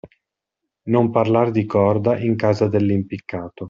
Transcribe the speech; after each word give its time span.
Non 0.93 1.11
parlar 1.13 1.51
di 1.51 1.67
corda 1.67 2.17
in 2.17 2.35
casa 2.35 2.67
dell'impiccato. 2.67 3.59